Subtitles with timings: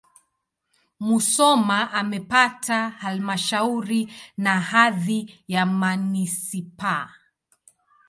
[1.05, 4.01] Musoma imepata halmashauri
[4.43, 5.19] na hadhi
[5.53, 7.07] ya manisipaa.